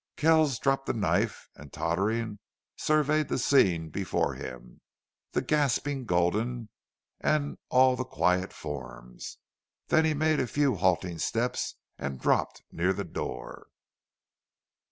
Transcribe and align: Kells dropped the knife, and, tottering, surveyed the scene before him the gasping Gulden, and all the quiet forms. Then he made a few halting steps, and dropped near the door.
Kells 0.17 0.57
dropped 0.57 0.87
the 0.87 0.93
knife, 0.93 1.47
and, 1.55 1.71
tottering, 1.71 2.39
surveyed 2.75 3.27
the 3.27 3.37
scene 3.37 3.89
before 3.89 4.33
him 4.33 4.81
the 5.33 5.43
gasping 5.43 6.05
Gulden, 6.07 6.69
and 7.19 7.59
all 7.69 7.95
the 7.95 8.03
quiet 8.03 8.51
forms. 8.51 9.37
Then 9.89 10.03
he 10.03 10.15
made 10.15 10.39
a 10.39 10.47
few 10.47 10.73
halting 10.75 11.19
steps, 11.19 11.75
and 11.99 12.19
dropped 12.19 12.63
near 12.71 12.93
the 12.93 13.03
door. 13.05 13.67